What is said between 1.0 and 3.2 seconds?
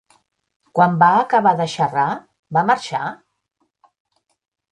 va acabar de xerrar, va marxar?